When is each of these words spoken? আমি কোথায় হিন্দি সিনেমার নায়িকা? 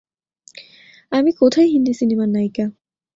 আমি 1.11 1.31
কোথায় 1.41 1.69
হিন্দি 1.73 1.93
সিনেমার 1.93 2.29
নায়িকা? 2.29 2.65